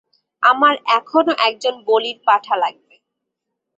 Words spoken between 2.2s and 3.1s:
পাঠা লাগবে।